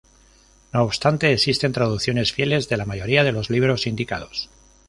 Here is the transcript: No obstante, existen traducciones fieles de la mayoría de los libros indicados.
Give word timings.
No 0.73 0.81
obstante, 0.81 1.31
existen 1.31 1.73
traducciones 1.73 2.33
fieles 2.33 2.67
de 2.69 2.75
la 2.77 2.85
mayoría 2.87 3.23
de 3.23 3.33
los 3.33 3.51
libros 3.51 3.85
indicados. 3.85 4.49